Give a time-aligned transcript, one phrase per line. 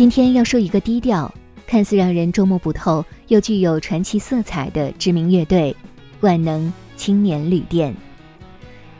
[0.00, 1.30] 今天要说一个低调、
[1.66, 5.76] 看似让人捉摸不透又具有传奇色彩的知名乐队——
[6.20, 7.94] 万能青年旅店。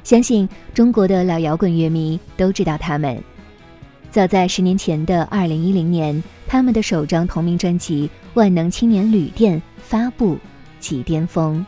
[0.04, 3.18] 相信中国的老摇滚乐迷都知道他们。
[4.10, 10.36] 早在十年前的二零一零年，他们的首张同名专辑《万能青年旅店》发布，
[10.80, 11.64] 即巅峰。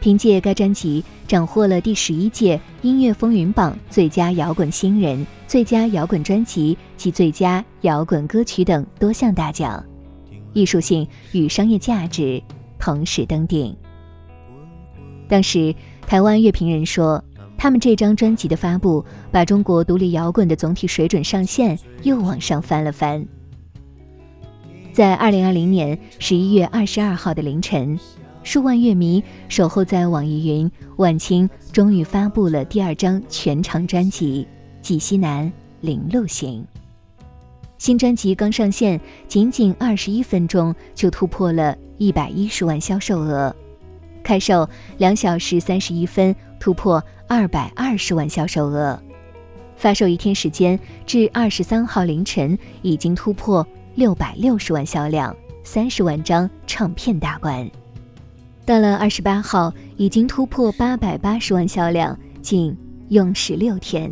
[0.00, 9.84] 凭借该专辑，斩获了第十一届音乐风云榜最佳摇滚新人、最佳摇滚专辑及最佳摇滚歌曲等多项大奖，
[10.54, 12.42] 艺术性与商业价值
[12.78, 13.76] 同时登顶。
[15.28, 15.74] 当时，
[16.06, 17.22] 台湾乐评人说，
[17.58, 23.24] 他们这张专辑的发布，把中国独立摇滚的总体水准上限又往上翻了翻。
[24.94, 28.00] 在二零二零年十一月二十二号的凌晨。
[28.42, 34.46] 数万乐迷守候在网易云，万青终于发布了第二张全长专辑
[34.84, 36.62] 《济西南零路行》。
[37.78, 43.54] 新专辑刚上线，仅仅二十一分钟就突破了一百一十万销售额，
[44.22, 44.68] 开售
[44.98, 49.00] 两小时三十一分突破二百二十万销售额，
[49.76, 57.70] 发售一天时间至二十三号凌晨已经突破六百六十万销量，三十万张唱片大关。
[58.70, 62.72] 到了二十八号，已经突破八百八十万销量，仅
[63.08, 64.08] 用十六天。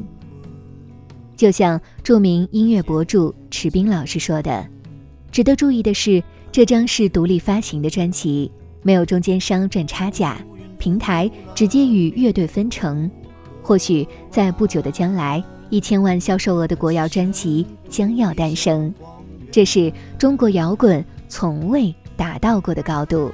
[1.37, 4.67] 就像著名音乐博主池冰老师说的
[5.31, 6.21] ：“值得注意的是，
[6.51, 8.51] 这张是独立发行的专辑，
[8.83, 10.37] 没有中间商赚差价，
[10.77, 13.09] 平台直接与乐队分成。
[13.63, 15.41] 或许在不久的将来，
[15.71, 18.93] 一千万销售额的国谣专辑将要诞生，
[19.53, 23.31] 这是中国摇滚从未达到过的高度。”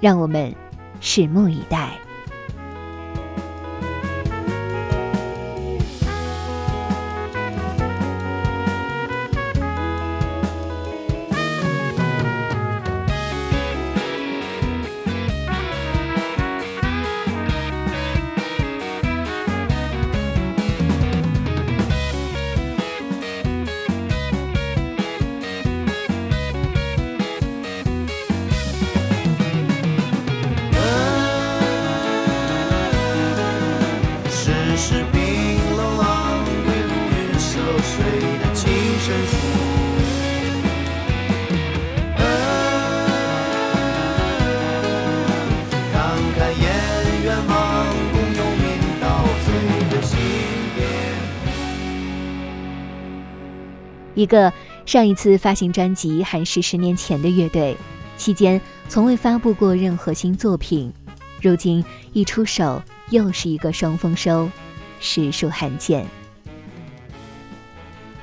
[0.00, 0.54] 让我们
[1.00, 2.07] 拭目以待。
[54.14, 54.52] 一个
[54.84, 57.76] 上一次发行专辑还是十年前的乐队，
[58.16, 60.92] 期间从未发布过任何新作品，
[61.40, 64.50] 如今一出手又是一个双丰收，
[64.98, 66.04] 实属罕见。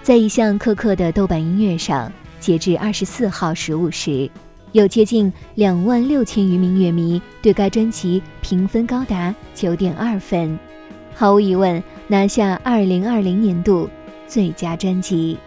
[0.04, 2.12] 在一项苛刻的豆瓣音乐上，
[2.42, 4.30] 截至二十四号十五时，
[4.76, 10.60] 有接近两万六千余名乐迷对该专辑评分高达九点二分，
[11.14, 13.90] 毫无疑问拿下二零二零年度
[14.28, 15.38] 最佳专辑。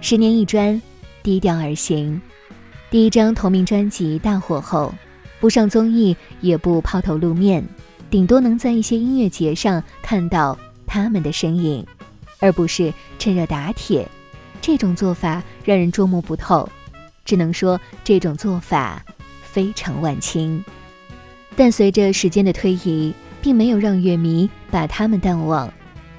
[0.00, 0.80] 十年一专，
[1.20, 2.22] 低调而行。
[2.92, 4.94] 第一张同名专辑大火后，
[5.40, 7.66] 不上综艺，也不抛头露面，
[8.08, 11.84] 顶多能在一些音乐节上看到他们的身影，
[12.38, 14.06] 而不是趁热打铁。
[14.60, 16.68] 这种做法让人捉摸不透，
[17.30, 19.00] 只能说这种做法
[19.40, 20.64] 非常万青。
[21.54, 25.72] 但随着时间的推移，并没有让乐迷把他们淡忘。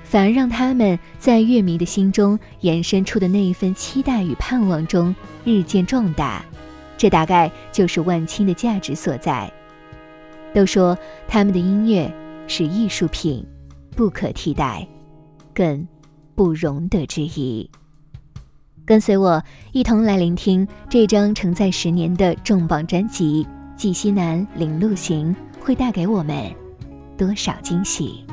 [0.05, 5.13] 反而让他们在乐迷的心中延伸出的那一份期待与盼望中
[5.43, 6.45] 日渐壮大，
[6.97, 9.51] 这大概就是万青的价值所在。
[10.53, 10.97] 都说
[11.27, 12.09] 他们的音乐
[12.47, 13.45] 是艺术品，
[13.97, 14.87] 不可替代，
[15.53, 15.85] 更
[16.35, 17.69] 不容得质疑。
[18.91, 19.41] 跟随我
[19.71, 23.47] 一同来聆听这张承载十年的重磅专辑
[23.79, 25.33] 《纪西南零路行》
[25.65, 26.53] 会带给我们
[27.17, 28.30] 多少惊喜。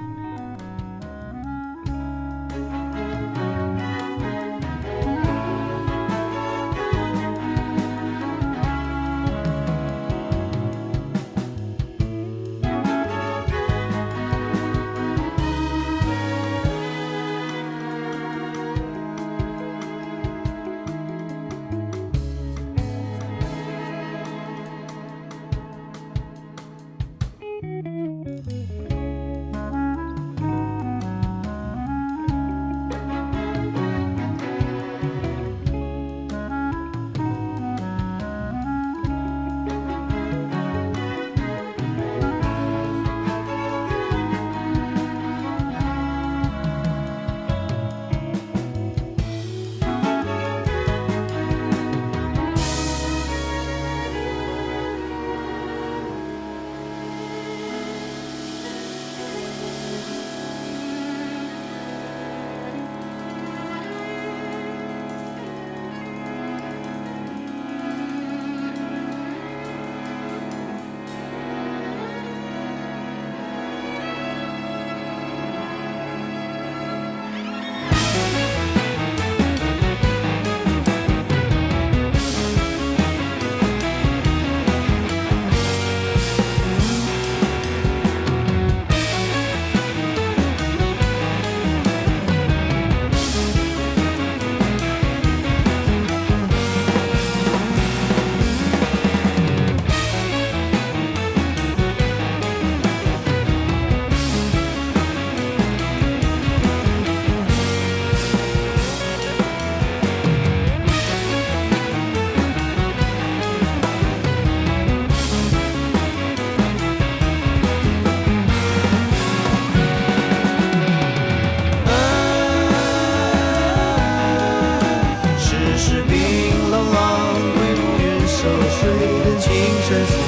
[129.99, 130.28] Christmas.